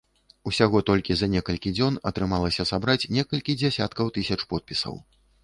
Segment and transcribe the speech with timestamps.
[0.51, 5.01] Усяго толькі за некалькі дзён атрымалася сабраць некалькі дзесяткаў тысяч подпісаў.